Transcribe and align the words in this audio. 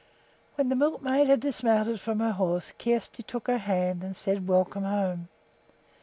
When 0.55 0.69
the 0.69 0.75
milkmaid 0.75 1.27
had 1.27 1.41
dismounted 1.41 1.99
from 2.01 2.21
her 2.21 2.31
horse 2.31 2.73
Kjersti 2.79 3.21
took 3.21 3.45
her 3.45 3.59
hand 3.59 4.03
and 4.03 4.15
said, 4.15 4.47
"Welcome 4.47 4.81
home!" 4.83 5.27